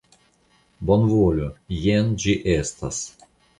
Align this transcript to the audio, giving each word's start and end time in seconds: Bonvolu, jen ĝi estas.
Bonvolu, 0.91 1.51
jen 1.83 2.11
ĝi 2.25 2.37
estas. 2.57 3.07